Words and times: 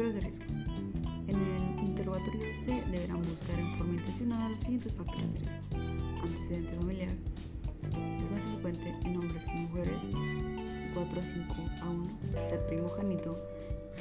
Factores 0.00 0.14
de 0.14 0.20
riesgo. 0.22 0.44
En 1.28 1.36
el 1.36 1.86
interrogatorio 1.86 2.54
se 2.54 2.72
deberán 2.90 3.20
buscar 3.20 3.60
en 3.60 3.74
forma 3.74 3.92
intencionada 3.92 4.48
los 4.48 4.60
siguientes 4.60 4.94
factores 4.94 5.34
de 5.34 5.40
riesgo. 5.40 6.22
Antecedente 6.22 6.74
familiar. 6.74 7.12
Es 8.22 8.30
más 8.30 8.44
frecuente 8.44 8.96
en 9.04 9.16
hombres 9.18 9.44
que 9.44 9.52
mujeres. 9.52 10.02
4 10.94 11.20
a 11.20 11.22
5 11.22 11.54
a 11.82 11.90
1. 11.90 12.46
Ser 12.48 12.66
primogénito. 12.66 13.36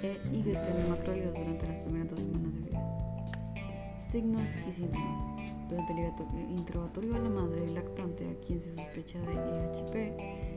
E 0.02 0.16
ingestión 0.32 0.78
de 0.78 0.88
macrólidos 0.88 1.34
durante 1.34 1.68
las 1.68 1.80
primeras 1.80 2.10
dos 2.12 2.20
semanas 2.22 2.54
de 2.54 2.62
vida. 2.62 4.08
Signos 4.10 4.50
y 4.70 4.72
síntomas. 4.72 5.20
Durante 5.68 5.92
el 5.92 6.52
interrogatorio 6.52 7.16
a 7.18 7.20
la 7.20 7.30
madre 7.30 7.68
lactante 7.74 8.26
a 8.26 8.48
quien 8.48 8.62
se 8.62 8.74
sospecha 8.74 9.20
de 9.20 9.34
EHP, 9.34 10.49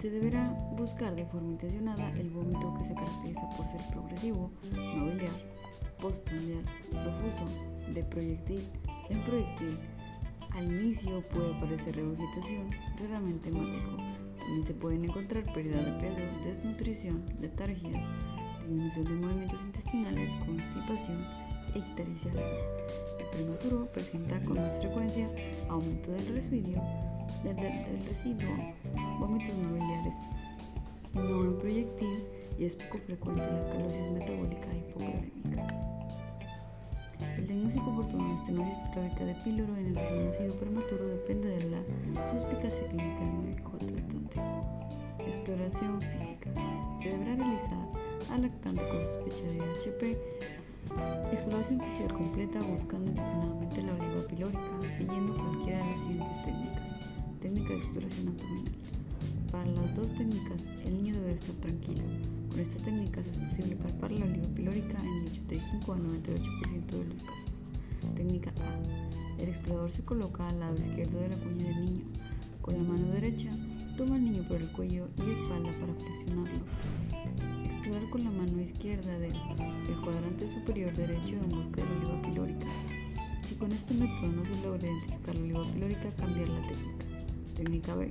se 0.00 0.10
deberá 0.10 0.48
buscar 0.76 1.14
de 1.14 1.24
forma 1.26 1.50
intencionada 1.50 2.10
el 2.18 2.30
vómito 2.30 2.74
que 2.78 2.84
se 2.84 2.94
caracteriza 2.94 3.48
por 3.56 3.66
ser 3.66 3.80
progresivo, 3.90 4.50
no 4.72 5.06
biliar, 5.06 5.30
postprandial, 6.00 6.62
profuso, 6.90 7.44
de 7.94 8.02
proyectil, 8.04 8.62
en 9.10 9.22
proyectil. 9.22 9.78
Al 10.50 10.64
inicio 10.64 11.22
puede 11.28 11.54
aparecer 11.54 11.96
regurgitación, 11.96 12.68
raramente 13.00 13.48
hemático. 13.48 13.96
También 14.38 14.64
se 14.64 14.74
pueden 14.74 15.04
encontrar 15.04 15.44
pérdida 15.52 15.82
de 15.82 15.92
peso, 16.00 16.20
desnutrición, 16.44 17.22
letargia, 17.40 18.02
disminución 18.58 19.04
de 19.04 19.14
movimientos 19.14 19.62
intestinales, 19.62 20.36
constipación 20.36 21.24
ictericia 21.74 22.30
El 23.18 23.26
prematuro 23.30 23.86
presenta 23.92 24.40
con 24.42 24.56
más 24.56 24.78
frecuencia 24.80 25.28
aumento 25.68 26.10
del 26.12 26.26
residuo, 26.34 26.82
del, 27.44 28.04
residuo, 28.06 28.74
vómitos 29.18 29.56
no 29.56 29.74
biliares, 29.74 30.16
no 31.14 31.44
en 31.44 31.58
proyectil 31.58 32.24
y 32.58 32.64
es 32.64 32.74
poco 32.76 32.98
frecuente 32.98 33.42
la 33.42 33.70
calosis 33.70 34.10
metabólica 34.10 34.66
hipoclorémica. 34.74 35.66
El 37.36 37.46
diagnóstico 37.46 37.90
oportuno 37.90 38.28
de 38.28 38.34
estenosis 38.34 38.76
pictórica 38.78 39.24
de 39.24 39.34
píloro 39.36 39.76
en 39.76 39.86
el 39.86 39.94
recién 39.94 40.26
nacido 40.26 40.54
prematuro 40.54 41.06
depende 41.06 41.48
de 41.48 41.70
la 41.70 42.28
suspicacia 42.28 42.86
clínica 42.88 43.20
del 43.20 43.32
médico 43.34 43.72
tratante. 43.78 44.40
Exploración 45.26 46.00
física. 46.00 46.50
Se 47.00 47.10
deberá 47.10 47.36
realizar 47.36 47.78
al 48.32 48.42
lactante 48.42 48.82
con 48.88 49.00
sospecha 49.00 49.44
de 49.44 49.60
HP 49.60 50.18
exploración 51.32 51.80
física 51.80 52.14
completa 52.14 52.60
buscando 52.62 53.10
intencionadamente 53.10 53.82
la 53.82 53.92
oliva 53.92 54.26
pilórica, 54.26 54.60
siguiendo 54.96 55.34
cualquiera 55.36 55.78
de 55.78 55.90
las 55.90 56.00
siguientes 56.00 56.42
técnicas. 56.42 57.07
Técnica 57.48 57.70
de 57.70 57.78
exploración 57.78 58.28
abdominal. 58.28 58.72
Para 59.50 59.70
las 59.70 59.96
dos 59.96 60.14
técnicas, 60.14 60.66
el 60.84 61.02
niño 61.02 61.14
debe 61.14 61.32
estar 61.32 61.54
tranquilo. 61.54 62.02
Con 62.50 62.60
estas 62.60 62.82
técnicas 62.82 63.26
es 63.26 63.38
posible 63.38 63.74
palpar 63.76 64.12
la 64.12 64.26
oliva 64.26 64.46
pilórica 64.48 64.98
en 65.00 65.22
el 65.22 65.28
85 65.28 65.92
a 65.94 65.96
98% 65.96 66.86
de 66.90 67.04
los 67.06 67.22
casos. 67.22 67.64
Técnica 68.14 68.50
A. 68.50 69.40
El 69.42 69.48
explorador 69.48 69.90
se 69.90 70.04
coloca 70.04 70.46
al 70.46 70.60
lado 70.60 70.78
izquierdo 70.78 71.20
de 71.20 71.30
la 71.30 71.36
cuña 71.36 71.68
del 71.68 71.86
niño. 71.86 72.04
Con 72.60 72.76
la 72.76 72.82
mano 72.82 73.12
derecha, 73.12 73.50
toma 73.96 74.16
al 74.16 74.24
niño 74.24 74.42
por 74.46 74.58
el 74.60 74.68
cuello 74.72 75.08
y 75.16 75.30
espalda 75.30 75.72
para 75.80 75.94
presionarlo. 75.94 76.60
Explorar 77.64 78.10
con 78.10 78.24
la 78.24 78.30
mano 78.30 78.60
izquierda 78.60 79.18
del 79.18 79.32
cuadrante 80.04 80.46
superior 80.48 80.92
derecho 80.94 81.36
en 81.36 81.48
busca 81.48 81.80
de 81.80 81.88
la 81.88 82.10
oliva 82.10 82.22
pilórica. 82.28 82.66
Si 83.48 83.54
con 83.54 83.72
este 83.72 83.94
método 83.94 84.26
no 84.32 84.44
se 84.44 84.54
logra 84.62 84.86
identificar 84.86 85.34
la 85.34 85.40
oliva 85.40 85.62
pilórica, 85.72 86.14
cambiar 86.16 86.48
la 86.50 86.66
técnica. 86.66 87.07
Técnica 87.58 87.96
B. 87.96 88.08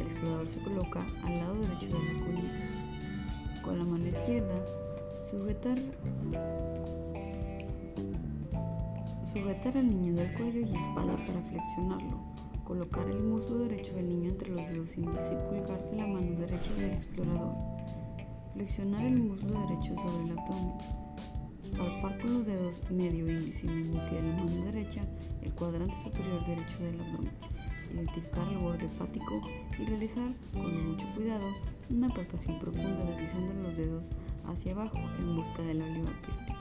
El 0.00 0.02
explorador 0.02 0.48
se 0.48 0.60
coloca 0.62 1.06
al 1.24 1.36
lado 1.36 1.54
derecho 1.60 1.86
de 1.96 2.12
la 2.12 2.24
cuña. 2.24 3.62
Con 3.62 3.78
la 3.78 3.84
mano 3.84 4.04
izquierda, 4.08 4.64
sujetar, 5.20 5.78
sujetar 9.32 9.76
al 9.76 9.86
niño 9.86 10.14
del 10.14 10.34
cuello 10.34 10.62
y 10.62 10.76
espalda 10.76 11.24
para 11.24 11.40
flexionarlo. 11.40 12.18
Colocar 12.64 13.08
el 13.08 13.22
muslo 13.22 13.60
derecho 13.60 13.94
del 13.94 14.08
niño 14.08 14.30
entre 14.30 14.48
los 14.48 14.66
dedos 14.68 14.96
índice 14.96 15.34
y 15.34 15.54
pulgar 15.54 15.88
de 15.88 15.96
la 15.96 16.06
mano 16.08 16.40
derecha 16.40 16.74
del 16.74 16.90
explorador. 16.90 17.54
Flexionar 18.54 19.06
el 19.06 19.20
muslo 19.20 19.52
derecho 19.68 19.94
sobre 19.94 20.32
el 20.32 20.36
abdomen. 20.36 20.74
Palpar 21.78 22.20
con 22.20 22.34
los 22.34 22.46
dedos 22.46 22.80
medio 22.90 23.30
índice 23.30 23.66
y 23.66 23.70
meñique 23.70 24.16
de 24.16 24.22
la 24.22 24.36
mano 24.36 24.64
derecha 24.64 25.02
el 25.42 25.52
cuadrante 25.52 25.96
superior 25.96 26.44
derecho 26.44 26.82
del 26.82 27.00
abdomen 27.00 27.49
identificar 27.92 28.46
el 28.48 28.58
borde 28.58 28.86
hepático 28.86 29.42
y 29.78 29.84
realizar 29.84 30.30
con 30.52 30.90
mucho 30.90 31.06
cuidado 31.14 31.46
una 31.90 32.08
palpación 32.08 32.58
profunda 32.58 33.04
deslizando 33.04 33.62
los 33.62 33.76
dedos 33.76 34.06
hacia 34.46 34.72
abajo 34.72 34.98
en 35.18 35.36
busca 35.36 35.62
de 35.62 35.74
la 35.74 35.84
oliva 35.84 36.10
pilórica. 36.22 36.60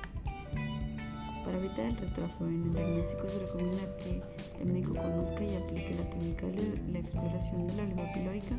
Para 1.46 1.58
evitar 1.58 1.86
el 1.86 1.98
retraso 1.98 2.48
en 2.48 2.64
el 2.64 2.74
diagnóstico 2.74 3.26
se 3.26 3.40
recomienda 3.40 3.98
que 3.98 4.22
el 4.62 4.68
médico 4.68 4.94
conozca 4.94 5.44
y 5.44 5.56
aplique 5.56 5.96
la 5.96 6.10
técnica 6.10 6.48
de 6.48 6.92
la 6.92 7.00
exploración 7.00 7.68
de 7.68 7.76
la 7.76 7.84
oliva 7.84 8.14
pilórica 8.14 8.56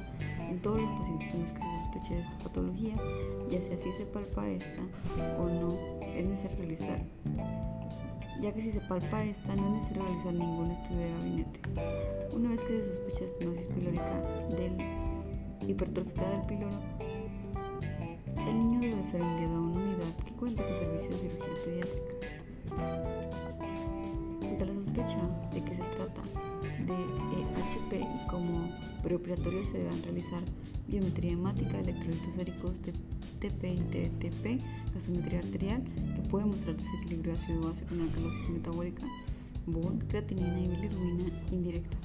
en 0.48 0.58
todos 0.60 0.80
los 0.80 0.90
pacientes 0.98 1.34
en 1.34 1.42
los 1.42 1.52
que 1.52 1.60
se 1.60 1.82
sospeche 1.82 2.14
de 2.14 2.20
esta 2.22 2.38
patología, 2.38 2.94
ya 3.48 3.60
sea 3.60 3.78
si 3.78 3.92
se 3.92 4.06
palpa 4.06 4.48
esta 4.48 4.82
o 5.38 5.48
no, 5.48 6.00
es 6.02 6.28
necesario 6.28 6.58
realizar 6.58 7.00
ya 8.40 8.52
que 8.52 8.60
si 8.60 8.70
se 8.70 8.80
palpa 8.80 9.22
esta 9.22 9.54
no 9.54 9.66
es 9.66 9.72
necesario 9.72 10.04
realizar 10.04 10.32
ningún 10.32 10.70
estudio 10.70 11.00
de 11.00 11.12
gabinete. 11.12 11.59
Una 12.32 12.50
vez 12.50 12.62
que 12.62 12.80
se 12.80 12.94
sospecha 12.94 13.24
estenosis 13.24 13.66
pilórica 13.66 14.22
del 14.50 14.76
hipertrófica 15.68 16.28
del 16.30 16.42
píloro, 16.42 16.76
el 18.36 18.58
niño 18.58 18.80
debe 18.80 19.02
ser 19.02 19.20
enviado 19.20 19.54
a 19.54 19.60
una 19.60 19.80
unidad 19.80 20.16
que 20.24 20.32
cuente 20.32 20.62
con 20.62 20.74
servicio 20.74 21.10
de 21.10 21.18
cirugía 21.18 21.64
pediátrica. 21.64 22.12
Ante 24.42 24.66
la 24.66 24.74
sospecha 24.74 25.18
de 25.52 25.64
que 25.64 25.74
se 25.74 25.82
trata 25.82 26.22
de 26.86 26.94
EHP 26.94 27.92
y 28.02 28.28
como 28.28 28.68
preoperatorio 29.02 29.64
se 29.64 29.78
deberán 29.78 30.02
realizar 30.02 30.40
biometría 30.88 31.32
hemática, 31.32 31.78
electrolitos 31.78 32.34
séricos, 32.34 32.80
TP 32.80 33.64
y 33.64 33.76
TTP, 33.76 34.62
gasometría 34.94 35.38
arterial, 35.38 35.82
que 35.84 36.28
puede 36.28 36.46
mostrar 36.46 36.76
desequilibrio 36.76 37.34
ácido-base 37.34 37.84
con 37.84 38.00
alcalosis 38.00 38.48
metabólica, 38.50 39.06
BON, 39.66 39.98
creatinina 40.08 40.60
y 40.60 40.68
bilirrubina 40.68 41.24
indirecta. 41.50 41.96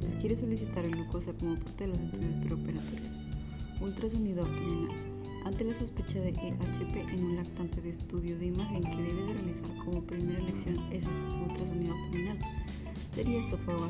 Se 0.00 0.12
sugiere 0.12 0.36
solicitar 0.36 0.88
glucosa 0.88 1.32
como 1.34 1.54
parte 1.54 1.86
de 1.86 1.88
los 1.88 1.98
estudios 2.00 2.34
preoperatorios. 2.36 3.20
Ultrasonido 3.80 4.44
abdominal. 4.44 4.96
Ante 5.44 5.64
la 5.64 5.74
sospecha 5.74 6.20
de 6.20 6.30
EHP 6.30 6.96
en 7.12 7.24
un 7.24 7.36
lactante 7.36 7.80
de 7.82 7.90
estudio 7.90 8.38
de 8.38 8.46
imagen 8.46 8.82
que 8.82 8.96
debe 8.96 9.24
de 9.24 9.32
realizar 9.34 9.76
como 9.84 10.02
primera 10.02 10.38
elección 10.38 10.78
es 10.90 11.04
un 11.04 11.42
ultrasonido 11.50 11.92
abdominal, 11.94 12.38
sería 13.14 13.42
esófago. 13.42 13.88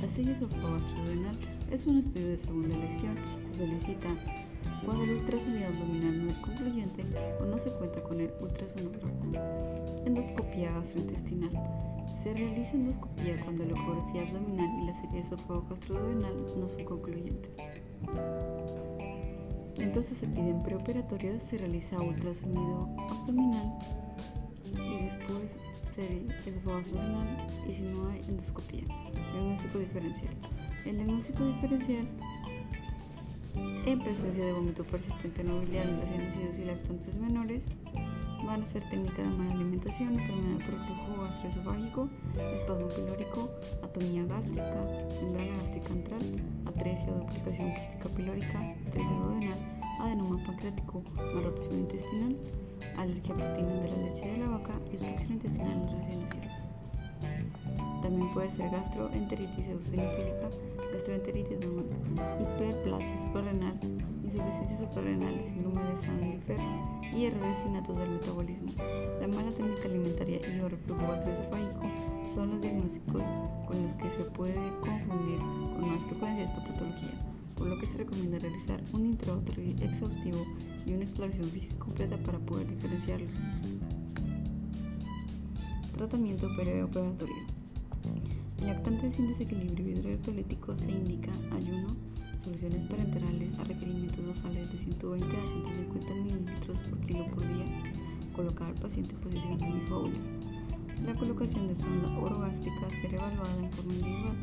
La 0.00 0.08
serie 0.08 0.32
esófago 0.32 0.76
es 1.70 1.86
un 1.86 1.98
estudio 1.98 2.28
de 2.28 2.36
segunda 2.36 2.76
elección. 2.76 3.14
Se 3.52 3.58
solicita 3.58 4.08
cuando 4.84 5.04
el 5.04 5.12
ultrasonido 5.12 5.68
abdominal 5.68 6.26
no 6.26 6.32
es 6.32 6.38
concluyente 6.38 7.04
o 7.40 7.46
no 7.46 7.58
se 7.58 7.70
cuenta 7.70 7.91
con 8.12 8.20
el 8.20 8.30
ultrasonograma. 8.40 9.10
Endoscopía 10.04 10.70
gastrointestinal. 10.72 11.50
Se 12.14 12.34
realiza 12.34 12.76
endoscopía 12.76 13.42
cuando 13.42 13.64
la 13.64 13.70
ecografía 13.70 14.22
abdominal 14.22 14.82
y 14.82 14.86
la 14.86 14.92
serie 14.92 15.20
esófago 15.20 15.64
gastrodenal 15.70 16.44
no 16.58 16.68
son 16.68 16.84
concluyentes. 16.84 17.56
Entonces 19.76 20.18
se 20.18 20.26
pide 20.26 20.50
en 20.50 20.62
preoperatorio, 20.62 21.40
se 21.40 21.56
realiza 21.56 22.02
ultrasonido 22.02 22.86
abdominal 23.08 23.78
y 24.74 25.04
después 25.04 25.58
serie 25.88 26.26
esófago 26.44 26.76
gastrodenal 26.76 27.46
y 27.66 27.72
si 27.72 27.82
no 27.82 28.10
hay 28.10 28.20
endoscopía. 28.28 28.84
Diagnóstico 29.32 29.78
diferencial. 29.78 30.34
El 30.84 30.96
diagnóstico 30.96 31.46
diferencial 31.46 32.06
en 33.54 33.98
presencia 34.00 34.44
de 34.44 34.52
vómito 34.52 34.84
persistente 34.84 35.44
no 35.44 35.60
biliar 35.60 35.86
en 35.86 36.00
recién 36.00 36.24
nacidos 36.24 36.58
y 36.58 36.64
lactantes 36.64 37.16
menores 37.16 37.68
van 38.44 38.62
a 38.62 38.66
ser 38.66 38.82
técnica 38.90 39.22
de 39.22 39.28
mala 39.28 39.52
alimentación, 39.54 40.18
enfermedad 40.18 40.66
por 40.66 40.86
flujo 40.86 41.22
gastroesofágico, 41.22 42.08
espasmo 42.54 42.88
pilórico, 42.88 43.50
atomía 43.82 44.24
gástrica, 44.24 44.84
membrana 45.22 45.56
gástrica 45.58 45.92
antral, 45.92 46.22
atresia, 46.66 47.12
duplicación 47.12 47.74
quística 47.74 48.08
pilórica, 48.08 48.74
atresia 48.88 49.16
duodenal, 49.16 49.58
adenoma 50.00 50.42
pancreático, 50.44 51.02
malrotación 51.34 51.80
intestinal, 51.80 52.36
alergia 52.96 53.34
a 53.34 53.36
proteínas 53.36 53.82
de 53.82 53.90
la 53.90 53.96
leche 54.08 54.26
de 54.26 54.38
la 54.38 54.48
vaca 54.48 54.74
y 54.90 54.96
obstrucción 54.96 55.32
intestinal 55.32 55.72
en 55.72 55.98
recién 55.98 56.20
nacido. 56.22 56.41
También 58.12 58.34
puede 58.34 58.50
ser 58.50 58.70
gastroenteritis 58.70 59.68
eosinofílica, 59.68 60.50
gastroenteritis 60.92 61.56
hiperplasia 62.40 63.16
suprarrenal, 63.16 63.72
insuficiencia 64.22 64.76
suprarrenal, 64.76 65.42
síndrome 65.42 65.82
de 65.82 65.96
Sandifer 65.96 66.58
y 67.16 67.24
errores 67.24 67.56
innatos 67.66 67.96
del 67.96 68.10
metabolismo. 68.10 68.70
La 69.18 69.28
mala 69.28 69.50
técnica 69.52 69.86
alimentaria 69.86 70.40
y 70.46 70.60
o 70.60 70.68
reflujo 70.68 71.00
gastroesofágico 71.00 71.90
son 72.26 72.50
los 72.50 72.60
diagnósticos 72.60 73.22
con 73.66 73.82
los 73.82 73.94
que 73.94 74.10
se 74.10 74.24
puede 74.24 74.60
confundir 74.80 75.38
confundir 75.38 75.38
con 75.72 75.88
más 75.88 76.04
frecuencia 76.04 76.44
esta 76.44 76.62
patología, 76.64 77.18
por 77.56 77.68
lo 77.68 77.78
que 77.78 77.86
se 77.86 77.96
recomienda 77.96 78.38
realizar 78.40 78.82
un 78.92 79.06
introductorio 79.06 79.74
exhaustivo 79.80 80.44
y 80.84 80.92
una 80.92 81.04
exploración 81.04 81.48
física 81.48 81.78
completa 81.78 82.18
para 82.18 82.38
poder 82.40 82.68
diferenciarlos. 82.68 83.30
Tratamiento 85.96 86.54
perioperatorio. 86.54 87.51
En 88.62 88.68
lactantes 88.68 89.14
sin 89.14 89.26
desequilibrio 89.26 89.88
hidroelectrolítico 89.88 90.76
se 90.76 90.92
indica 90.92 91.32
ayuno, 91.50 91.96
soluciones 92.38 92.84
parenterales 92.84 93.58
a 93.58 93.64
requerimientos 93.64 94.24
basales 94.24 94.70
de 94.70 94.78
120 94.78 95.26
a 95.26 95.48
150 95.48 96.14
mililitros 96.14 96.80
por 96.82 97.00
kilo 97.00 97.26
por 97.34 97.40
día, 97.40 97.64
colocar 98.36 98.68
al 98.68 98.74
paciente 98.76 99.16
en 99.16 99.20
posición 99.20 99.58
semifóbula. 99.58 100.16
La 101.04 101.12
colocación 101.14 101.66
de 101.66 101.74
sonda 101.74 102.16
orogástrica 102.20 102.88
será 102.90 103.16
evaluada 103.16 103.64
en 103.64 103.72
forma 103.72 103.94
individual. 103.94 104.36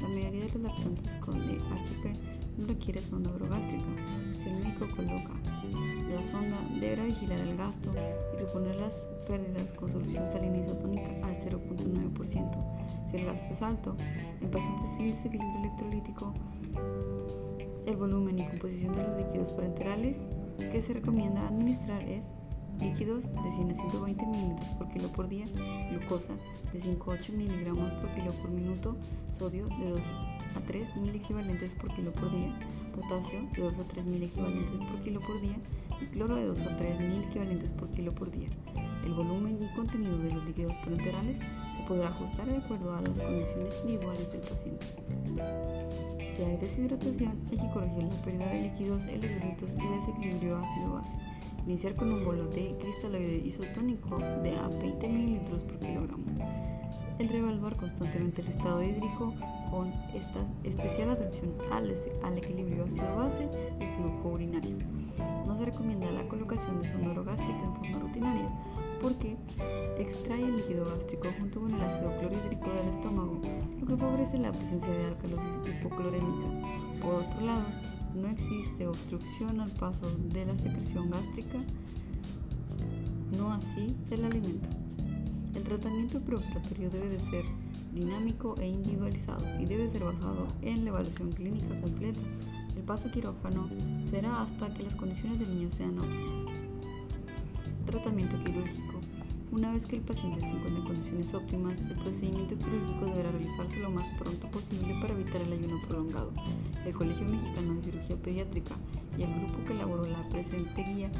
La 0.00 0.08
mayoría 0.08 0.44
de 0.44 0.50
los 0.50 0.62
lactantes 0.62 1.16
con 1.16 1.40
DHP 1.40 2.58
no 2.58 2.66
requiere 2.68 3.02
sonda 3.02 3.32
orogástrica. 3.32 3.86
Si 4.34 4.50
el 4.50 4.54
médico 4.58 4.86
coloca 4.94 5.34
la 6.14 6.22
sonda, 6.22 6.56
deberá 6.78 7.06
vigilar 7.06 7.40
el 7.40 7.56
gasto 7.56 7.90
y 7.90 8.38
reponer 8.38 8.76
las 8.76 9.00
pérdidas 9.26 9.72
con 9.72 9.90
solución 9.90 10.24
salina 10.28 10.58
isotónica 10.58 11.10
al 11.26 11.36
0.9%. 11.36 12.73
Si 13.06 13.16
el 13.16 13.26
gasto 13.26 13.52
es 13.52 13.62
alto, 13.62 13.96
en 14.40 14.50
pacientes 14.50 14.88
sin 14.96 15.08
desequilibrio 15.08 15.60
electrolítico, 15.60 16.32
el 17.86 17.96
volumen 17.96 18.38
y 18.38 18.46
composición 18.46 18.94
de 18.94 19.02
los 19.02 19.16
líquidos 19.16 19.48
parenterales 19.52 20.26
que 20.58 20.80
se 20.80 20.94
recomienda 20.94 21.46
administrar 21.46 22.02
es 22.02 22.34
líquidos 22.80 23.32
de 23.32 23.50
100 23.50 23.70
a 23.70 23.74
120 23.74 24.26
mililitros 24.26 24.68
por 24.70 24.90
kilo 24.90 25.08
por 25.08 25.28
día, 25.28 25.46
glucosa 25.90 26.34
de 26.72 26.80
5 26.80 27.10
a 27.10 27.14
8 27.14 27.32
miligramos 27.34 27.92
por 27.94 28.10
kilo 28.14 28.32
por 28.32 28.50
minuto, 28.50 28.96
sodio 29.28 29.66
de 29.66 29.90
2 29.90 30.12
a 30.56 30.60
3 30.66 30.96
mil 30.96 31.14
equivalentes 31.14 31.74
por 31.74 31.94
kilo 31.94 32.12
por 32.12 32.30
día, 32.30 32.58
potasio 32.94 33.40
de 33.54 33.62
2 33.62 33.78
a 33.78 33.84
3 33.84 34.06
mil 34.06 34.22
equivalentes 34.22 34.78
por 34.78 35.02
kilo 35.02 35.20
por 35.20 35.40
día 35.40 35.56
y 36.04 36.06
cloro 36.08 36.36
de 36.36 36.44
2 36.44 36.60
a 36.62 36.76
3 36.76 37.00
mil 37.00 37.24
equivalentes 37.24 37.72
por 37.72 37.90
kilo 37.90 38.12
por 38.12 38.30
día. 38.30 38.48
El 39.04 39.14
volumen 39.14 39.58
y 39.62 39.74
contenido 39.74 40.16
de 40.18 40.32
los 40.32 40.44
líquidos 40.44 40.76
parenterales 40.78 41.38
se 41.38 41.82
podrá 41.86 42.08
ajustar 42.08 42.46
de 42.46 42.56
acuerdo 42.56 42.94
a 42.94 43.00
las 43.02 43.20
condiciones 43.20 43.78
individuales 43.82 44.32
del 44.32 44.40
paciente. 44.42 44.86
Si 46.34 46.42
hay 46.42 46.56
deshidratación, 46.56 47.38
hay 47.50 47.58
que 47.58 47.70
corregir 47.70 48.04
la 48.04 48.22
pérdida 48.22 48.46
de 48.46 48.62
líquidos, 48.62 49.06
electrolitos 49.06 49.74
y 49.74 49.88
desequilibrio 49.96 50.56
ácido-base. 50.58 51.18
Iniciar 51.66 51.94
con 51.94 52.12
un 52.12 52.24
bolo 52.24 52.46
de 52.48 52.76
cristaloide 52.80 53.46
isotónico 53.46 54.18
de 54.18 54.56
a 54.56 54.68
20 54.68 55.08
ml 55.08 55.40
por 55.62 55.78
kilogramo. 55.78 56.24
El 57.18 57.28
reevaluar 57.28 57.76
constantemente 57.76 58.42
el 58.42 58.48
estado 58.48 58.82
hídrico 58.82 59.32
con 59.70 59.92
esta 60.14 60.40
especial 60.64 61.10
atención 61.10 61.54
al, 61.70 61.94
al 62.22 62.38
equilibrio 62.38 62.84
ácido-base 62.84 63.48
y 63.80 63.86
flujo 63.96 64.30
urinario. 64.30 65.03
Se 65.64 65.70
recomienda 65.70 66.10
la 66.10 66.28
colocación 66.28 66.78
de 66.78 66.92
sonda 66.92 67.12
orogástrica 67.12 67.64
en 67.64 67.74
forma 67.74 67.98
rutinaria 68.00 68.50
porque 69.00 69.34
extrae 69.98 70.46
líquido 70.46 70.84
gástrico 70.84 71.28
junto 71.38 71.62
con 71.62 71.72
el 71.72 71.80
ácido 71.80 72.14
clorhídrico 72.18 72.70
del 72.70 72.88
estómago, 72.90 73.40
lo 73.80 73.86
que 73.86 73.96
favorece 73.96 74.36
la 74.36 74.52
presencia 74.52 74.90
de 74.90 75.06
alcalosis 75.06 75.56
hipoclorémica. 75.66 76.48
Por 77.00 77.14
otro 77.14 77.40
lado, 77.40 77.64
no 78.14 78.28
existe 78.28 78.86
obstrucción 78.86 79.58
al 79.58 79.70
paso 79.70 80.06
de 80.34 80.44
la 80.44 80.54
secreción 80.54 81.08
gástrica, 81.08 81.58
no 83.38 83.50
así 83.50 83.96
del 84.10 84.26
alimento. 84.26 84.68
El 85.54 85.62
tratamiento 85.62 86.20
preoperatorio 86.20 86.90
debe 86.90 87.08
de 87.08 87.20
ser 87.20 87.44
dinámico 87.94 88.54
e 88.58 88.66
individualizado 88.66 89.46
y 89.58 89.64
debe 89.64 89.88
ser 89.88 90.04
basado 90.04 90.46
en 90.60 90.84
la 90.84 90.90
evaluación 90.90 91.32
clínica 91.32 91.80
completa. 91.80 92.20
El 92.76 92.82
paso 92.82 93.10
quirófano 93.10 93.68
será 94.08 94.42
hasta 94.42 94.72
que 94.74 94.82
las 94.82 94.96
condiciones 94.96 95.38
del 95.38 95.54
niño 95.54 95.70
sean 95.70 95.98
óptimas. 95.98 96.44
Tratamiento 97.86 98.42
quirúrgico. 98.44 99.00
Una 99.52 99.70
vez 99.72 99.86
que 99.86 99.96
el 99.96 100.02
paciente 100.02 100.40
se 100.40 100.48
encuentre 100.48 100.80
en 100.80 100.84
condiciones 100.84 101.32
óptimas, 101.32 101.80
el 101.80 101.96
procedimiento 102.00 102.58
quirúrgico 102.58 103.06
deberá 103.06 103.30
realizarse 103.30 103.78
lo 103.78 103.90
más 103.90 104.08
pronto 104.18 104.50
posible 104.50 104.96
para 105.00 105.14
evitar 105.14 105.40
el 105.42 105.52
ayuno 105.52 105.80
prolongado. 105.86 106.32
El 106.84 106.92
Colegio 106.92 107.24
Mexicano 107.26 107.74
de 107.74 107.82
Cirugía 107.82 108.16
Pediátrica 108.16 108.74
y 109.16 109.22
el 109.22 109.34
grupo 109.34 109.64
que 109.64 109.74
elaboró 109.74 110.04
la 110.06 110.28
presente 110.28 110.82
guía 110.82 111.10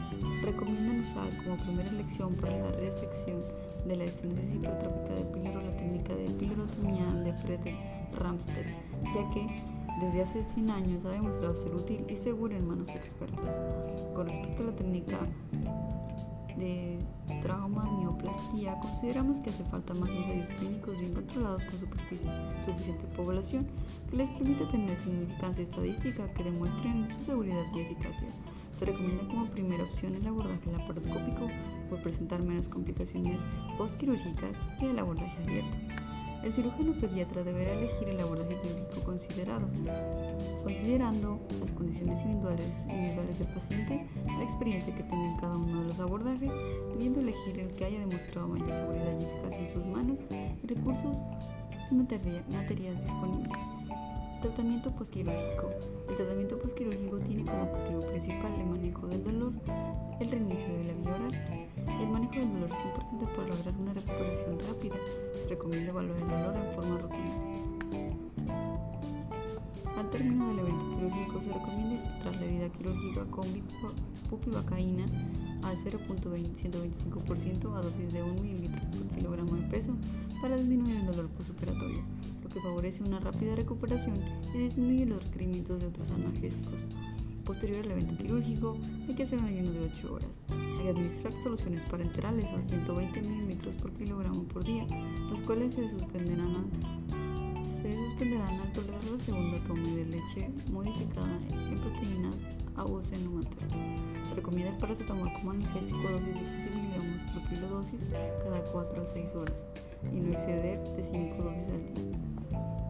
recomiendan 0.43 1.01
usar 1.01 1.45
como 1.45 1.57
primera 1.59 1.89
elección 1.91 2.35
para 2.35 2.59
la 2.59 2.73
resección 2.73 3.41
de 3.87 3.97
la 3.97 4.05
estenosis 4.05 4.55
hipertrófica 4.55 5.15
de 5.15 5.25
píloro 5.27 5.63
la 5.63 5.77
técnica 5.77 6.15
de 6.15 6.25
pilotomía 6.31 7.07
de 7.23 7.33
Fred 7.35 7.61
Ramstedt, 8.19 8.67
ya 9.15 9.31
que 9.31 9.84
desde 10.01 10.23
hace 10.23 10.43
100 10.43 10.71
años 10.71 11.05
ha 11.05 11.11
demostrado 11.11 11.55
ser 11.55 11.75
útil 11.75 12.05
y 12.09 12.17
segura 12.17 12.57
en 12.57 12.67
manos 12.67 12.91
expertas. 12.91 13.63
Con 14.15 14.27
respecto 14.27 14.63
a 14.63 14.67
la 14.67 14.77
técnica 14.77 15.19
de 16.57 16.99
trauma 17.43 17.85
mioplastía, 17.99 18.79
consideramos 18.81 19.41
que 19.41 19.51
hace 19.51 19.65
falta 19.65 19.95
más 19.95 20.11
ensayos 20.11 20.51
clínicos 20.51 20.99
bien 20.99 21.13
controlados 21.13 21.65
con 21.65 21.79
suficiente 22.65 23.05
población 23.17 23.67
que 24.11 24.17
les 24.17 24.31
permita 24.31 24.69
tener 24.69 24.97
significancia 24.97 25.63
estadística 25.63 26.33
que 26.35 26.45
demuestren 26.45 27.09
su 27.11 27.23
seguridad 27.23 27.65
y 27.75 27.81
eficacia. 27.81 28.29
Se 28.75 28.87
recomienda 28.87 29.27
como 29.29 29.51
primera 29.51 29.85
opción 29.85 30.15
el 30.17 30.27
abordaje 30.27 30.73
laparoscópico 30.73 31.49
por 31.89 32.03
presentar 32.03 32.43
menos 32.45 32.69
complicaciones 32.69 33.41
postquirúrgicas 33.79 34.57
que 34.79 34.91
el 34.91 34.99
abordaje 34.99 35.43
abierto. 35.43 36.04
El 36.45 36.53
cirujano 36.53 36.93
pediatra 36.93 37.43
deberá 37.43 37.73
elegir 37.73 38.07
el 38.07 38.21
abordaje 38.21 38.55
quirúrgico 38.61 39.03
considerado, 39.03 39.67
considerando 40.63 41.41
las 41.59 41.73
condiciones 41.73 42.21
individuales, 42.21 42.87
individuales 42.87 43.39
del 43.39 43.49
paciente, 43.49 44.07
la 44.27 44.43
experiencia 44.43 44.95
que 44.95 45.05
tenga 45.05 45.25
en 45.25 45.37
cada 45.39 45.57
uno 45.57 45.81
de 45.81 45.89
los 45.89 45.99
abordajes, 45.99 46.53
debiendo 46.91 47.21
elegir 47.21 47.59
el 47.61 47.75
que 47.75 47.87
haya 47.87 47.99
demostrado 48.01 48.49
mayor 48.49 48.75
seguridad 48.75 49.19
y 49.19 49.25
eficacia 49.25 49.61
en 49.61 49.69
sus 49.69 49.87
manos 49.87 50.19
y 50.63 50.67
recursos 50.67 51.23
y 51.91 51.95
materias 51.95 53.01
disponibles. 53.01 53.59
Tratamiento 54.43 54.95
posquirúrgico. 54.95 55.71
El 56.11 56.17
tratamiento 56.17 56.59
posquirúrgico 56.59 57.21
tiene 57.21 57.47
como 57.47 57.63
objetivo 57.63 58.01
principal 58.01 58.53
el 58.61 58.67
manejo 58.67 59.07
del 59.07 59.25
dolor, 59.25 59.53
el 60.21 60.31
reinicio 60.31 60.75
de 60.75 60.85
la 60.85 60.93
vía 60.93 61.15
oral. 61.15 61.74
El 61.87 62.09
manejo 62.09 62.35
del 62.35 62.53
dolor 62.53 62.71
es 62.73 62.85
importante 62.85 63.27
para 63.27 63.49
lograr 63.49 63.75
una 63.79 63.95
recuperación 63.95 64.59
rápida. 64.61 64.97
Se 65.43 65.49
recomienda 65.49 65.91
evaluar 65.91 66.19
el 66.19 66.29
dolor 66.29 66.57
en 66.57 66.75
forma 66.75 66.99
rutinaria. 66.99 67.55
Al 69.97 70.11
término 70.11 70.49
del 70.49 70.59
evento 70.59 70.91
quirúrgico 70.91 71.41
se 71.41 71.53
recomienda 71.53 71.95
infiltrar 71.95 72.35
la 72.35 72.45
herida 72.45 72.69
quirúrgica 72.71 73.25
con 73.31 73.47
bupivacaína 74.29 75.05
al 75.63 75.77
0.125% 75.79 77.77
a 77.77 77.81
dosis 77.81 78.13
de 78.13 78.23
1 78.23 78.35
ml 78.35 78.69
por 78.91 79.17
kilogramo 79.17 79.57
de 79.57 79.63
peso 79.69 79.97
para 80.43 80.57
disminuir 80.57 80.97
el 80.97 81.07
dolor 81.07 81.29
postoperatorio, 81.31 82.03
lo 82.43 82.49
que 82.49 82.61
favorece 82.61 83.03
una 83.03 83.21
rápida 83.21 83.55
recuperación 83.57 84.17
y 84.55 84.59
disminuye 84.59 85.07
los 85.07 85.25
requerimientos 85.25 85.81
de 85.81 85.87
otros 85.87 86.11
analgésicos. 86.11 86.85
Posterior 87.45 87.85
al 87.85 87.91
evento 87.93 88.17
quirúrgico, 88.17 88.79
hay 89.07 89.15
que 89.15 89.25
hacer 89.25 89.39
un 89.39 89.45
ayuno 89.45 89.73
de 89.73 89.81
8 89.81 90.15
horas. 90.15 90.43
Hay 90.51 90.85
que 90.85 90.89
administrar 90.89 91.33
soluciones 91.43 91.85
parenterales 91.85 92.47
a 92.47 92.61
120 92.61 93.21
ml 93.21 93.75
por 93.83 93.93
kilogramo 93.93 94.45
por 94.45 94.65
día, 94.65 94.87
las 95.31 95.41
cuales 95.43 95.75
se 95.75 95.89
suspenderán, 95.91 96.71
se 97.61 97.93
suspenderán 97.93 98.61
al 98.61 98.73
tolerar 98.73 99.05
la 99.05 99.19
segunda 99.19 99.63
toma 99.65 99.89
de 99.89 100.07
leche 100.07 100.51
modificada 100.73 101.39
en 101.51 101.79
proteínas 101.81 102.37
a. 102.77 102.85
Se 103.03 104.35
recomienda 104.35 104.73
el 104.73 104.79
paracetamol 104.79 105.33
como 105.35 105.51
analgésico 105.51 106.03
dosis 106.11 106.27
de 106.27 106.41
15 106.41 106.71
mg 106.71 107.33
por 107.33 107.49
kilo 107.51 107.69
dosis 107.69 108.01
cada 108.43 108.65
4 108.73 109.03
a 109.03 109.07
6 109.07 109.35
horas 109.35 109.67
y 110.13 110.21
no 110.21 110.33
exceder 110.33 110.83
de 110.97 111.03
5 111.03 111.43
dosis 111.43 111.69
al 111.69 111.95
día. 111.95 112.34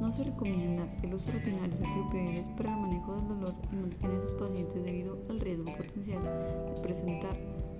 No 0.04 0.12
se 0.12 0.22
recomienda 0.22 0.86
el 1.02 1.14
uso 1.14 1.32
rutinario 1.32 1.78
de 1.78 1.86
opioides 1.86 2.46
para 2.50 2.74
el 2.74 2.78
manejo 2.78 3.14
del 3.14 3.26
dolor 3.26 3.54
en, 3.72 4.10
esos 4.10 4.32
pacientes 4.32 4.84
debido 4.84 5.18
al 5.30 5.40
riesgo 5.40 5.74
potencial 5.74 6.20
de 6.20 6.82
presentar 6.82 7.34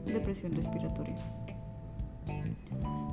depresión 0.07 0.53
respiratoria. 0.53 1.17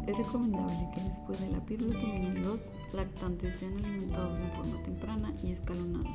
Es 0.08 0.18
recomendable 0.18 0.90
que 0.96 1.02
después 1.02 1.42
de 1.42 1.50
la 1.50 1.60
pirulotomía 1.66 2.30
los 2.36 2.72
lactantes 2.94 3.56
sean 3.56 3.74
alimentados 3.80 4.40
en 4.40 4.50
forma 4.52 4.82
temprana 4.84 5.34
y 5.44 5.52
escalonada 5.52 6.10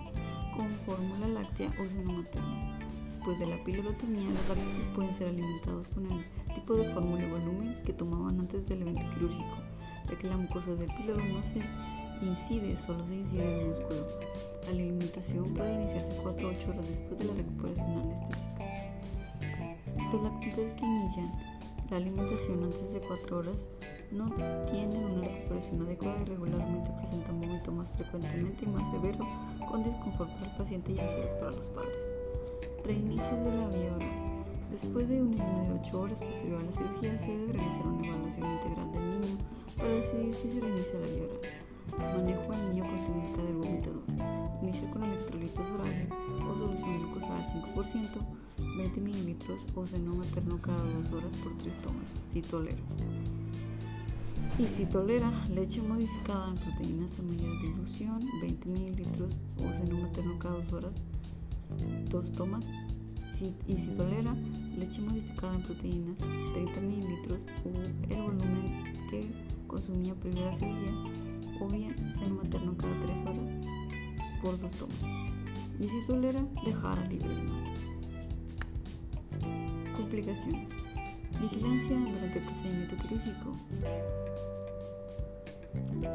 con 0.57 0.71
fórmula 0.87 1.29
láctea 1.29 1.71
o 1.79 1.87
seno 1.87 2.15
materno. 2.15 2.79
Después 3.05 3.39
de 3.39 3.47
la 3.47 3.63
pirulotomía, 3.63 4.31
los 4.31 4.49
lactantes 4.49 4.87
pueden 4.95 5.13
ser 5.13 5.29
alimentados 5.29 5.87
con 5.89 6.11
el 6.11 6.25
tipo 6.55 6.75
de 6.75 6.91
fórmula 6.95 7.23
y 7.23 7.31
volumen 7.31 7.77
que 7.85 7.93
tomaban 7.93 8.41
antes 8.41 8.71
del 8.71 8.81
evento 8.81 9.05
quirúrgico, 9.13 9.59
ya 10.11 10.19
que 10.19 10.29
la 10.29 10.39
mucosa 10.39 10.75
del 10.75 10.91
píloro 10.95 11.23
no 11.27 11.43
se 11.43 11.61
incide, 12.23 12.77
solo 12.77 13.05
se 13.05 13.15
incide 13.17 13.45
en 13.45 13.61
el 13.61 13.67
músculo. 13.69 14.07
La 14.65 14.71
alimentación 14.71 15.55
puede 15.55 15.73
iniciarse 15.75 16.13
4 16.23 16.49
o 16.49 16.51
8 16.51 16.71
horas 16.71 16.89
después 16.89 17.19
de 17.19 17.25
la 17.25 17.35
recuperación 17.35 17.91
anestésica. 17.99 18.47
Los 20.13 20.23
lactantes 20.23 20.71
que 20.73 20.85
inician 20.85 21.31
la 21.91 21.99
alimentación 21.99 22.65
antes 22.65 22.93
de 22.93 23.01
4 23.01 23.39
horas 23.39 23.69
no 24.11 24.29
tienen 24.71 25.05
una 25.05 25.29
recuperación 25.29 25.83
adecuada 25.83 26.21
y 26.23 26.25
regularmente 26.25 26.91
presentan 26.99 27.41
vómito 27.41 27.71
más 27.71 27.93
frecuentemente 27.93 28.65
y 28.65 28.69
más 28.69 28.91
severo, 28.91 29.27
con 29.69 29.85
desconfort 29.85 30.31
para 30.31 30.47
el 30.47 30.57
paciente 30.57 30.93
y 30.93 30.99
ansiedad 30.99 31.39
para 31.39 31.53
los 31.53 31.67
padres. 31.69 32.13
Reinicio 32.85 33.37
de 33.45 33.57
la 33.57 33.69
vía 33.69 33.95
oral. 33.95 34.45
Después 34.73 35.09
de 35.09 35.23
un 35.23 35.35
ayuno 35.35 35.63
de 35.63 35.81
8 35.81 36.01
horas 36.01 36.21
posterior 36.21 36.61
a 36.61 36.65
la 36.65 36.73
cirugía, 36.73 37.19
se 37.19 37.29
debe 37.29 37.53
realizar 37.53 37.87
una 37.87 38.09
evaluación 38.09 38.53
integral 38.53 38.93
del 38.93 39.21
niño 39.21 39.39
para 39.77 39.89
decidir 39.89 40.35
si 40.35 40.49
se 40.51 40.61
reinicia 40.61 40.99
la 40.99 41.07
vía 41.07 41.23
oral. 41.23 41.66
Manejo 41.99 42.53
al 42.53 42.73
niño 42.73 42.85
con 42.85 42.99
técnica 43.05 43.43
del 43.43 43.57
vomitador. 43.57 44.03
Inicia 44.63 44.91
con 44.91 45.05
electrolitos 45.05 45.67
orales 45.71 46.09
o 46.51 46.59
solución 46.59 46.99
glucosada 46.99 47.39
al 47.39 47.75
5%, 47.75 48.09
20 48.77 49.01
ml 49.01 49.37
o 49.75 49.87
seno 49.87 50.15
materno 50.15 50.61
cada 50.61 50.83
2 50.83 51.13
horas 51.13 51.35
por 51.43 51.57
3 51.59 51.75
tomas, 51.83 52.09
si 52.33 52.43
tolera. 52.43 52.77
Y 54.59 54.65
si 54.67 54.87
tolera 54.87 55.31
leche 55.49 55.83
modificada 55.83 56.49
en 56.49 56.55
proteínas 56.55 57.19
medida 57.21 57.49
de 57.49 57.69
dilución, 57.69 58.21
20 58.41 58.69
ml 58.69 59.03
o 59.65 59.73
seno 59.73 59.99
materno 60.01 60.39
cada 60.39 60.55
2 60.57 60.73
horas, 60.73 60.95
2 62.11 62.33
tomas. 62.33 62.67
y 63.69 63.75
si 63.75 63.89
tolera 63.89 64.35
leche 64.79 65.03
modificada 65.03 65.55
en 65.55 65.63
proteínas, 65.63 66.17
30 66.55 66.81
ml 66.81 67.37
o 67.65 68.15
el 68.15 68.23
volumen 68.23 68.93
que 69.11 69.31
consumía 69.67 70.15
previo 70.15 70.43
a 70.43 70.47
la 70.47 70.55
cirugía, 70.55 70.93
o 71.61 71.69
bien 71.69 71.95
seno 72.11 72.37
materno 72.37 72.77
cada 72.77 72.99
3 73.01 73.21
horas 73.23 73.41
por 74.43 74.59
2 74.59 74.73
tomas. 74.73 74.99
Y 75.79 75.89
si 75.89 76.05
tolera, 76.07 76.43
dejar 76.65 76.99
a 76.99 77.07
libre 77.07 77.35
Complicaciones. 79.97 80.71
Vigilancia 81.41 81.99
durante 81.99 82.39
el 82.39 82.45
procedimiento 82.45 82.97
quirúrgico. 82.97 83.53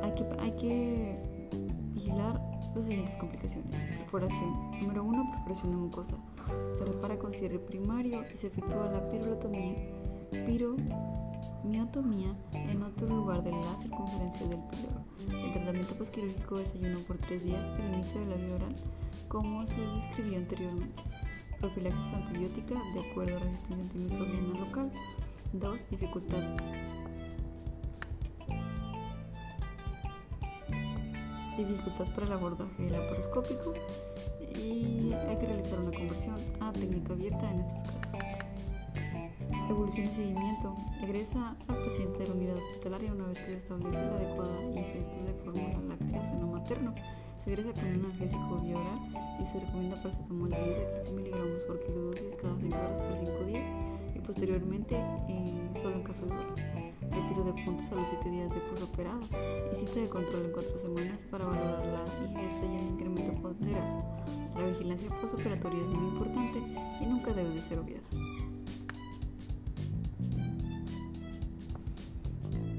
Hay 0.03 0.13
que, 0.15 0.25
hay 0.39 0.51
que 0.57 1.21
vigilar 1.93 2.41
las 2.75 2.85
siguientes 2.85 3.15
complicaciones. 3.17 3.73
Perforación. 3.99 4.71
Número 4.81 5.03
1. 5.03 5.31
Perforación 5.31 5.71
de 5.71 5.77
mucosa. 5.77 6.17
Se 6.69 6.85
repara 6.85 7.17
con 7.17 7.31
cierre 7.31 7.59
primario 7.59 8.23
y 8.33 8.37
se 8.37 8.47
efectúa 8.47 8.91
la 8.91 9.09
pirulotomía, 9.09 9.75
piromiotomía 10.31 12.35
en 12.53 12.81
otro 12.81 13.07
lugar 13.07 13.43
de 13.43 13.51
la 13.51 13.79
circunferencia 13.79 14.47
del 14.47 14.59
píloro. 14.59 15.00
El 15.29 15.53
tratamiento 15.53 15.95
posquirúrgico 15.95 16.59
es 16.59 16.73
ayuno 16.75 16.99
por 16.99 17.17
3 17.17 17.43
días 17.43 17.71
el 17.79 17.93
inicio 17.93 18.19
de 18.21 18.25
la 18.27 18.35
vía 18.35 18.55
oral, 18.55 18.75
como 19.27 19.65
se 19.65 19.79
describió 19.79 20.37
anteriormente. 20.37 21.03
Profilaxis 21.59 22.13
antibiótica 22.13 22.75
de 22.93 23.11
acuerdo 23.11 23.37
a 23.37 23.39
resistencia 23.39 23.83
antimicrobiana 23.83 24.59
local. 24.59 24.91
2. 25.53 25.89
Dificultad 25.89 26.43
dificultad 31.57 32.05
para 32.13 32.25
el 32.27 32.33
abordaje 32.33 32.89
laparoscópico 32.89 33.73
y 34.55 35.13
hay 35.13 35.37
que 35.37 35.45
realizar 35.45 35.79
una 35.79 35.91
conversión 35.91 36.35
a 36.59 36.71
técnica 36.71 37.13
abierta 37.13 37.51
en 37.51 37.59
estos 37.59 37.81
casos. 37.83 37.90
Evolución 39.71 40.07
y 40.07 40.11
seguimiento. 40.11 40.75
Egresa 41.01 41.55
al 41.69 41.77
paciente 41.77 42.19
de 42.19 42.27
la 42.27 42.33
unidad 42.33 42.57
hospitalaria 42.57 43.13
una 43.13 43.27
vez 43.27 43.39
que 43.39 43.45
se 43.45 43.53
establece 43.53 44.01
la 44.01 44.15
adecuada 44.17 44.63
ingesta 44.65 45.15
de 45.25 45.33
fórmula 45.45 45.79
láctea 45.87 46.25
seno 46.25 46.47
materno. 46.47 46.93
Se 47.41 47.53
egresa 47.53 47.71
con 47.71 47.85
un 47.87 48.03
analgésico 48.03 48.59
vía 48.61 48.83
y 49.41 49.45
se 49.45 49.61
recomienda 49.61 49.95
paracetamol 49.95 50.49
de 50.49 50.61
10 50.61 50.77
a 50.77 50.93
15 50.95 51.11
miligramos 51.13 51.63
por 51.63 51.85
kilodosis 51.85 52.35
cada 52.41 52.59
6 52.59 52.73
horas 52.73 53.01
por 53.01 53.15
5 53.15 53.43
días 53.45 53.65
y 54.13 54.19
posteriormente 54.19 54.95
eh, 55.29 55.69
solo 55.81 55.95
en 55.95 56.03
caso 56.03 56.25
de 56.25 56.35
dolor 56.35 56.53
retiro 57.09 57.43
de 57.45 57.63
puntos 57.63 57.89
a 57.93 57.95
los 57.95 58.09
7 58.09 58.29
días 58.29 58.53
de 58.53 58.59
posoperado 58.59 59.21
y 59.71 59.75
cita 59.77 60.01
de 60.01 60.09
control 60.09 60.47
en 60.47 60.51
4 60.51 60.77
semanas 60.79 61.23
para 61.31 61.45
valorar 61.45 61.85
la 61.85 62.03
ingesta 62.27 62.65
y 62.65 62.75
el 62.75 62.91
incremento 62.91 63.41
ponderal. 63.41 64.03
La 64.53 64.65
vigilancia 64.65 65.07
posoperatoria 65.21 65.79
es 65.79 65.87
muy 65.87 66.09
importante 66.09 66.59
y 66.99 67.05
nunca 67.05 67.31
debe 67.31 67.51
de 67.51 67.61
ser 67.61 67.79
obviada. 67.79 68.30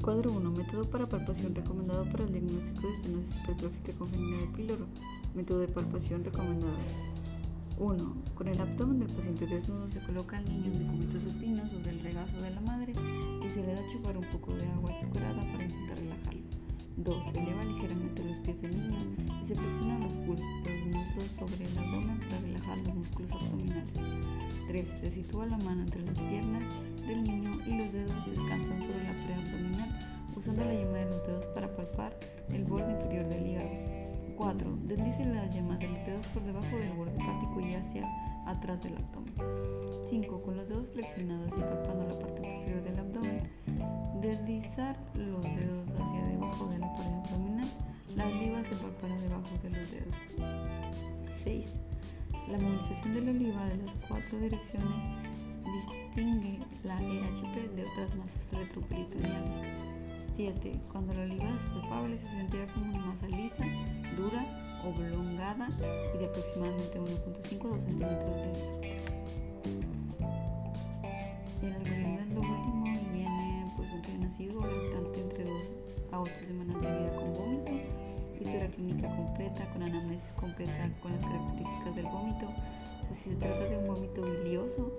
Cuadro 0.03 0.33
1. 0.33 0.51
Método 0.51 0.91
para 0.91 1.09
palpación 1.09 1.55
recomendado 1.55 2.05
para 2.11 2.25
el 2.25 2.33
diagnóstico 2.33 2.89
de 2.89 2.93
estenosis 2.93 3.37
hipertrófica 3.37 3.93
congénita 3.93 4.41
de 4.41 4.47
píloro. 4.49 4.87
Método 5.33 5.61
de 5.61 5.69
palpación 5.69 6.25
recomendado. 6.25 6.75
1. 7.79 8.15
Con 8.35 8.49
el 8.49 8.61
abdomen 8.61 8.99
del 8.99 9.15
paciente 9.15 9.47
desnudo 9.47 9.87
se 9.87 10.01
coloca 10.01 10.39
al 10.39 10.45
niño 10.47 10.73
en 10.73 10.79
decúbito 10.81 11.21
supino 11.21 11.69
sobre 11.69 11.91
el 11.91 12.01
regazo 12.01 12.37
de 12.43 12.51
la 12.51 12.61
madre 12.63 12.95
y 13.47 13.49
se 13.49 13.63
le 13.63 13.75
da 13.75 13.81
a 13.81 13.89
chupar 13.93 14.19
un 14.19 14.25
poco 14.25 14.53
de 14.57 14.67
agua 14.71 14.93
azucarada 14.93 15.41
para 15.41 15.65
intentar 15.67 15.97
relajarlo. 15.97 16.43
2. 16.97 17.25
Se 17.25 17.39
eleva 17.39 17.65
ligeramente 17.65 18.25
los 18.25 18.39
pies 18.41 18.61
del 18.61 18.77
niño 18.77 18.99
y 19.41 19.47
se 19.47 19.55
presiona 19.55 20.01
los, 20.01 20.17
muslos 20.17 21.31
sobre 21.31 21.65
el 21.65 21.79
abdomen 21.79 22.19
para 22.19 22.41
relajar 22.41 22.79
los 22.79 22.95
músculos 22.97 23.33
abdominales. 23.35 24.01
3. 24.67 24.89
Se 25.01 25.11
sitúa 25.13 25.47
la 25.47 25.59
mano 25.59 25.83
entre 25.83 26.05
las 26.05 26.19
piernas 26.19 26.65
4. 35.13 35.25
Deslice 35.25 35.35
las 35.35 35.55
yemas 35.55 35.79
de 35.79 35.89
los 35.89 36.07
dedos 36.07 36.27
por 36.29 36.43
debajo 36.43 36.77
del 36.77 36.93
borde 36.93 37.13
hepático 37.13 37.61
y 37.61 37.75
hacia 37.75 38.09
atrás 38.47 38.83
del 38.83 38.97
abdomen. 38.97 39.35
5. 40.09 40.43
Con 40.43 40.57
los 40.57 40.69
dedos 40.69 40.91
flexionados 40.91 41.53
y 41.57 41.61
palpando 41.61 42.07
la 42.07 42.19
parte 42.19 42.41
posterior 42.41 42.83
del 42.83 42.99
abdomen, 42.99 43.39
deslizar 44.21 44.97
los 45.15 45.43
dedos 45.43 45.89
hacia 45.91 46.25
debajo 46.29 46.67
de 46.69 46.79
la 46.79 46.93
pared 46.95 47.13
abdominal. 47.13 47.69
La 48.17 48.27
oliva 48.27 48.63
se 48.65 48.77
palpará 48.77 49.17
debajo 49.17 49.49
de 49.63 49.71
los 49.71 49.91
dedos. 49.91 50.15
6. 51.45 51.67
La 52.49 52.59
movilización 52.59 53.15
de 53.15 53.21
la 53.23 53.31
oliva 53.31 53.65
de 53.67 53.77
las 53.79 53.95
cuatro 54.09 54.39
direcciones 54.39 55.05
distingue 55.65 56.59
la 56.85 57.01
EHP 57.01 57.75
de 57.75 57.85
otras 57.85 58.15
masas 58.17 58.53
retroperitoneales. 58.53 59.93
7. 60.35 60.81
Cuando 60.91 61.15
la 61.15 61.23
oliva 61.23 61.51
es 61.51 61.65
palpable 61.67 62.19
se 62.19 62.29
sentirá 62.29 62.67
como 62.73 62.87
una 62.87 63.07
masa 63.07 63.29
lisa, 63.29 63.65
dura, 64.17 64.62
oblongada 64.85 65.69
y 66.15 66.19
de 66.19 66.27
aproximadamente 66.27 67.01
1.5 67.01 67.65
a 67.65 67.69
2 67.69 67.83
centímetros 67.83 68.37
de 68.37 68.53
diámetro. 68.53 69.03
El 71.63 71.73
algoritmo 71.73 72.19
es 72.19 72.29
lo 72.31 72.41
último 72.41 72.87
y 72.89 73.13
viene 73.13 73.73
pues 73.77 73.89
un 73.93 74.03
recién 74.03 74.21
nacido 74.21 74.61
lactante 74.61 75.21
entre 75.21 75.45
2 75.45 75.55
a 76.13 76.21
8 76.21 76.33
semanas 76.47 76.83
de 76.83 76.89
vida 76.89 77.15
con 77.15 77.33
vómito, 77.33 77.73
historia 78.41 78.69
clínica 78.71 79.09
completa, 79.17 79.73
con 79.73 79.83
anamnesis 79.83 80.33
completa 80.33 80.91
con 81.01 81.13
las 81.13 81.21
características 81.21 81.97
del 81.97 82.07
vómito. 82.07 82.49
Si 83.13 83.31
se 83.31 83.37
trata 83.37 83.65
de 83.65 83.77
un 83.77 83.87
vómito 83.87 84.23
bilioso, 84.23 84.91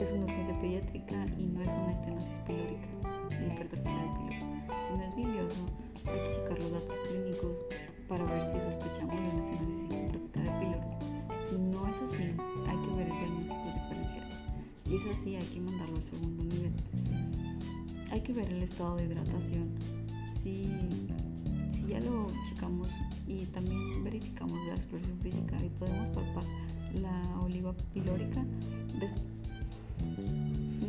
es 0.00 0.12
una 0.12 0.24
urgencia 0.24 0.58
pediátrica 0.60 1.26
y 1.38 1.44
no 1.46 1.60
es 1.60 1.68
una 1.68 1.92
estenosis 1.92 2.25
Hay 18.16 18.22
que 18.22 18.32
ver 18.32 18.50
el 18.50 18.62
estado 18.62 18.96
de 18.96 19.04
hidratación. 19.04 19.68
Si, 20.42 20.70
si 21.68 21.86
ya 21.86 22.00
lo 22.00 22.28
checamos 22.48 22.88
y 23.26 23.44
también 23.44 24.02
verificamos 24.02 24.58
la 24.68 24.74
exploración 24.74 25.20
física 25.20 25.62
y 25.62 25.68
podemos 25.68 26.08
palpar 26.08 26.44
la 26.94 27.40
oliva 27.40 27.74
pilórica, 27.92 28.42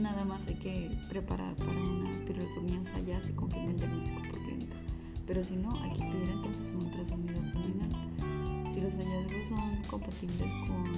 nada 0.02 0.24
más 0.24 0.48
hay 0.48 0.54
que 0.54 0.90
preparar 1.10 1.54
para 1.58 1.74
una 1.74 2.12
pirotomía, 2.26 2.80
o 2.80 2.86
sea, 2.86 3.00
ya 3.02 3.20
se 3.20 3.36
confirma 3.36 3.72
el 3.72 3.78
diagnóstico 3.78 4.22
por 4.22 4.40
clínica. 4.46 4.78
Pero 5.28 5.44
si 5.44 5.58
no, 5.58 5.78
hay 5.84 5.92
que 5.92 6.06
pedir 6.06 6.30
entonces 6.30 6.74
un 6.76 6.86
ultrasonido 6.86 7.40
abdominal. 7.42 8.72
Si 8.74 8.80
los 8.80 8.94
hallazgos 8.94 9.50
son 9.50 9.84
compatibles 9.90 10.50
con, 10.66 10.94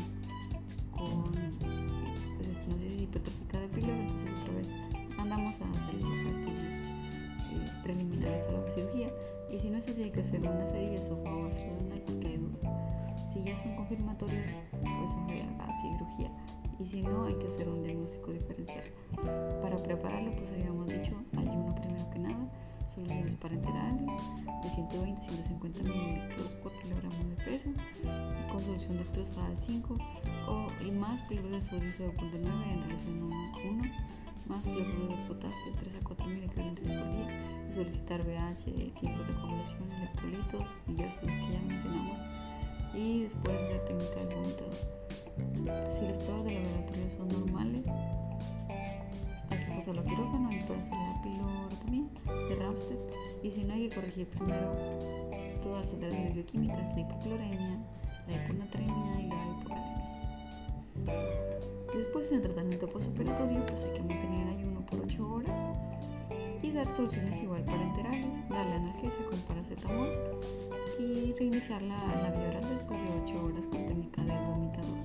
con 0.92 1.32
pues, 2.38 2.50
estenosis 2.50 3.02
hipertrófica 3.02 3.60
de 3.62 3.68
píloro, 3.70 4.00
entonces 4.00 4.30
otra 4.44 4.54
vez 4.54 4.99
mandamos 5.30 5.62
a 5.62 5.84
hacer 5.84 5.94
los 6.02 6.38
estudios 6.38 6.74
eh, 7.54 7.72
preliminares 7.84 8.48
a 8.48 8.52
la 8.52 8.70
cirugía. 8.72 9.10
Y 9.52 9.60
si 9.60 9.70
no 9.70 9.78
es 9.78 9.88
así, 9.88 10.04
hay 10.04 10.12
que 10.12 10.22
hacer 10.22 10.42
una 10.42 10.66
serie 10.66 10.90
de 10.90 10.96
esófago 10.98 11.50
porque 12.06 12.28
hay 12.28 12.38
duda. 12.38 13.28
Si 13.32 13.44
ya 13.44 13.56
son 13.56 13.76
confirmatorios, 13.76 14.52
pues 14.72 15.12
se 15.12 15.44
a 15.60 15.74
cirugía 15.82 16.32
y 16.80 16.86
si 16.86 17.02
no 17.02 17.26
hay 17.26 17.36
que 17.36 17.48
hacer 17.48 17.70
un 17.70 17.84
diagnóstico 17.84 18.32
diferencial. 18.32 18.86
Para 19.62 19.76
prepararlo 19.76 20.32
pues 20.32 20.52
habíamos 20.52 20.88
dicho 20.88 21.14
ayuno 21.38 21.76
primero 21.76 22.10
que 22.10 22.20
nada, 22.20 22.50
soluciones 22.88 23.36
parenterales 23.36 24.08
de 24.64 24.70
120 24.70 25.22
150 25.22 25.84
mililitros 25.84 26.52
por 26.64 26.72
kilogramo 26.82 27.16
de 27.36 27.44
peso, 27.44 27.70
con 28.52 28.62
solución 28.64 28.98
dextrosal 28.98 29.60
5 29.60 29.96
o, 30.48 30.68
y 30.84 30.92
más 30.92 31.22
cloruro 31.24 31.56
de 31.56 31.62
sodio 31.62 31.92
0.9 31.92 32.72
en 32.72 32.82
relación 32.84 33.24
1 33.24 33.36
1, 33.72 33.84
más 34.50 34.68
cloruro 34.68 35.16
de 35.16 35.28
potasio 35.28 35.72
3 35.80 35.96
a 35.96 36.06
4 36.06 36.28
mil 36.28 36.44
equivalentes 36.44 36.88
por 36.88 37.12
día 37.12 37.68
y 37.70 37.74
solicitar 37.74 38.22
BH, 38.26 38.66
tiempos 39.00 39.28
de 39.28 39.34
coagulación, 39.34 39.92
electrolitos 39.92 40.66
y 40.88 40.92
los 40.92 41.14
que 41.20 41.54
ya 41.54 41.62
mencionamos 41.68 42.20
y 42.96 43.24
después 43.24 43.56
la 43.72 43.86
técnica 43.86 44.16
del 44.16 44.36
vomitador. 44.36 45.92
Si 45.92 46.02
las 46.06 46.18
pruebas 46.18 46.46
de 46.46 46.54
laboratorio 46.56 47.10
son 47.10 47.28
normales, 47.28 47.86
hay 49.52 49.66
que 49.66 49.72
pasarlo 49.76 50.02
a 50.02 50.04
quirófano 50.04 50.52
y 50.52 50.60
para 50.64 50.80
hacer 50.80 50.98
la 50.98 51.70
también 51.80 52.10
de 52.26 52.56
Ramstead 52.56 52.98
y 53.44 53.52
si 53.52 53.64
no 53.64 53.74
hay 53.74 53.88
que 53.88 53.96
corregir 53.96 54.28
primero 54.30 54.74
todas 55.62 55.86
las 55.86 55.94
alteraciones 55.94 56.34
bioquímicas, 56.34 56.96
la 56.96 57.00
hipocloremia, 57.02 57.80
la 58.28 58.36
hiponatremia 58.36 59.22
y 59.22 59.28
la 59.28 59.36
hipocalemia. 59.36 60.19
Después 61.94 62.30
en 62.32 62.38
el 62.38 62.44
tratamiento 62.44 62.88
postoperatorio 62.88 63.66
pues 63.66 63.84
hay 63.84 63.94
que 63.94 64.04
mantener 64.04 64.48
ayuno 64.48 64.86
por 64.86 65.02
8 65.02 65.34
horas 65.34 65.62
y 66.62 66.72
dar 66.72 66.96
soluciones 66.96 67.42
igual 67.42 67.64
parenterales, 67.64 68.48
darle 68.50 68.76
analgesia 68.76 69.26
con 69.30 69.40
paracetamol 69.40 70.10
y 71.00 71.34
reiniciar 71.34 71.82
la, 71.82 71.98
la 71.98 72.32
vía 72.32 72.50
oral 72.50 72.70
después 72.70 73.02
de 73.02 73.22
8 73.24 73.46
horas 73.46 73.66
con 73.68 73.86
técnica 73.86 74.22
del 74.24 74.38
vomitador. 74.46 75.00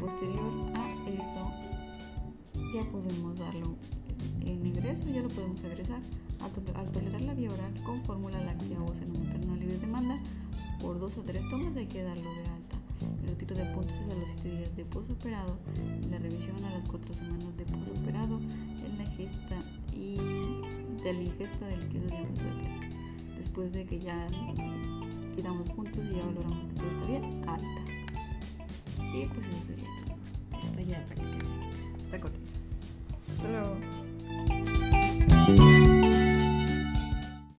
Posterior 0.00 0.52
a 0.74 1.10
eso 1.10 1.52
ya 2.72 2.84
podemos 2.90 3.38
darlo 3.38 3.76
en 4.40 4.64
ingreso, 4.66 5.08
ya 5.08 5.22
lo 5.22 5.28
podemos 5.28 5.62
agresar 5.64 6.00
al 6.74 6.92
tolerar 6.92 7.22
la 7.22 7.34
vía 7.34 7.50
oral 7.50 7.72
con 7.84 8.02
fórmula 8.04 8.40
láctea 8.40 8.80
o 8.82 8.94
seno 8.94 9.18
materno 9.18 9.56
libre 9.56 9.78
demanda 9.78 10.18
por 10.80 10.98
2 10.98 11.18
a 11.18 11.22
3 11.22 11.50
tomas 11.50 11.76
hay 11.76 11.86
que 11.86 12.02
darlo 12.02 12.30
de 12.34 12.55
de 13.56 13.64
puntos 13.66 13.96
es 13.96 14.12
a 14.12 14.14
los 14.14 14.28
7 14.28 14.50
días 14.50 14.76
de 14.76 14.84
posoperado, 14.84 15.58
la 16.10 16.18
revisión 16.18 16.62
a 16.64 16.70
las 16.70 16.88
4 16.88 17.14
semanas 17.14 17.56
de 17.56 17.64
posoperado, 17.64 18.38
en 18.38 18.98
la 18.98 19.04
gesta 19.10 19.56
y 19.92 20.16
de 21.02 21.12
la 21.12 21.22
ingesta 21.22 21.66
de 21.66 21.76
líquidos 21.78 22.10
de 22.10 22.16
peso. 22.62 22.80
Después 23.36 23.72
de 23.72 23.84
que 23.86 23.98
ya 23.98 24.26
quedamos 25.34 25.68
juntos 25.70 26.04
y 26.10 26.16
ya 26.16 26.26
valoramos 26.26 26.66
que 26.68 26.74
todo 26.74 26.90
está 26.90 27.06
bien, 27.06 27.24
alta. 27.48 27.82
Y 29.14 29.26
pues 29.26 29.48
eso 29.48 29.62
sería 29.62 29.88
todo. 30.06 30.58
Está 30.62 30.82
ya 30.82 31.04
prácticamente. 31.06 31.46
Está 31.98 32.20
cortito. 32.20 32.50